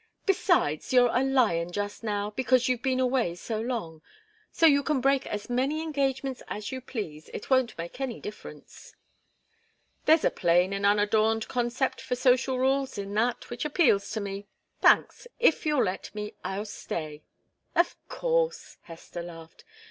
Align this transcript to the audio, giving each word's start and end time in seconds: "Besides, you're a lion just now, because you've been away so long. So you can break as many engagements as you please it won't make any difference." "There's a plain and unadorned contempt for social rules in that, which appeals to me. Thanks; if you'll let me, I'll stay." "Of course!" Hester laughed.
"Besides, 0.25 0.91
you're 0.93 1.11
a 1.15 1.23
lion 1.23 1.71
just 1.71 2.03
now, 2.03 2.31
because 2.31 2.67
you've 2.67 2.81
been 2.81 2.99
away 2.99 3.35
so 3.35 3.59
long. 3.61 4.01
So 4.51 4.65
you 4.65 4.81
can 4.81 4.99
break 4.99 5.27
as 5.27 5.47
many 5.47 5.79
engagements 5.83 6.41
as 6.47 6.71
you 6.71 6.81
please 6.81 7.29
it 7.35 7.51
won't 7.51 7.77
make 7.77 8.01
any 8.01 8.19
difference." 8.19 8.95
"There's 10.05 10.25
a 10.25 10.31
plain 10.31 10.73
and 10.73 10.87
unadorned 10.87 11.47
contempt 11.47 12.01
for 12.01 12.15
social 12.15 12.57
rules 12.57 12.97
in 12.97 13.13
that, 13.13 13.51
which 13.51 13.63
appeals 13.63 14.09
to 14.13 14.19
me. 14.19 14.47
Thanks; 14.79 15.27
if 15.39 15.67
you'll 15.67 15.83
let 15.83 16.15
me, 16.15 16.33
I'll 16.43 16.65
stay." 16.65 17.21
"Of 17.75 17.95
course!" 18.09 18.77
Hester 18.81 19.21
laughed. 19.21 19.63